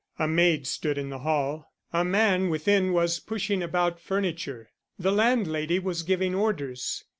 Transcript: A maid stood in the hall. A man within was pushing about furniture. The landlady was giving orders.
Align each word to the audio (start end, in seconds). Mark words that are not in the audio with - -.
A 0.17 0.27
maid 0.27 0.65
stood 0.65 0.97
in 0.97 1.11
the 1.11 1.19
hall. 1.19 1.73
A 1.93 2.03
man 2.03 2.49
within 2.49 2.91
was 2.91 3.19
pushing 3.19 3.61
about 3.61 3.99
furniture. 3.99 4.71
The 4.97 5.11
landlady 5.11 5.77
was 5.77 6.01
giving 6.01 6.33
orders. 6.33 7.03